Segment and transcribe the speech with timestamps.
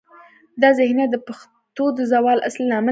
[0.61, 2.79] دا ذهنیت د پښتو د زوال اصلي لامل دی.